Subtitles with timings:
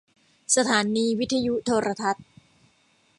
[0.55, 2.25] สถานีวิทยุโทรทัศน์